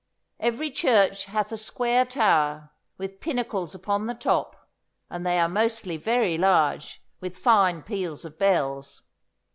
[0.39, 4.67] Every church hath a square tower, with pinnacles upon the top,
[5.11, 9.03] and they are mostly very large, with fine peals of bells.